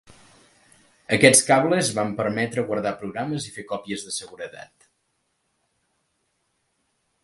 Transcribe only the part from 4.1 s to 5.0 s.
seguretat.